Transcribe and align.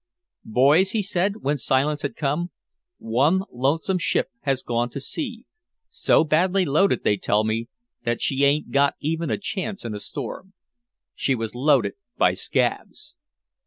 "Boys," 0.45 0.93
he 0.97 1.03
said, 1.03 1.43
when 1.43 1.59
silence 1.59 2.01
had 2.01 2.15
come, 2.15 2.49
"one 2.97 3.43
lonesome 3.51 3.99
ship 3.99 4.29
has 4.39 4.63
gone 4.63 4.89
to 4.89 4.99
sea 4.99 5.45
so 5.89 6.23
badly 6.23 6.65
loaded, 6.65 7.03
they 7.03 7.17
tell 7.17 7.43
me, 7.43 7.67
that 8.03 8.19
she 8.19 8.43
ain't 8.43 8.71
got 8.71 8.95
even 8.99 9.29
a 9.29 9.37
chance 9.37 9.85
in 9.85 9.93
a 9.93 9.99
storm. 9.99 10.53
She 11.13 11.35
was 11.35 11.53
loaded 11.53 11.93
by 12.17 12.33
scabs." 12.33 13.15